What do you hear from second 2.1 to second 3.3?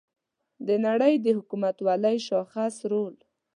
شاخص رول